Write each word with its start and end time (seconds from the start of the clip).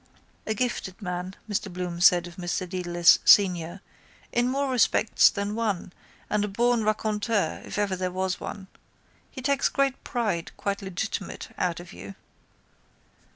—A 0.47 0.55
gifted 0.55 0.99
man, 0.99 1.35
Mr 1.47 1.71
Bloom 1.71 2.01
said 2.01 2.25
of 2.25 2.35
Mr 2.37 2.67
Dedalus 2.67 3.19
senior, 3.23 3.81
in 4.31 4.47
more 4.49 4.71
respects 4.71 5.29
than 5.29 5.53
one 5.53 5.93
and 6.27 6.43
a 6.43 6.47
born 6.47 6.83
raconteur 6.83 7.61
if 7.63 7.77
ever 7.77 7.95
there 7.95 8.09
was 8.09 8.39
one. 8.39 8.65
He 9.29 9.43
takes 9.43 9.69
great 9.69 10.03
pride, 10.03 10.53
quite 10.57 10.81
legitimate, 10.81 11.49
out 11.55 11.79
of 11.79 11.93
you. 11.93 12.15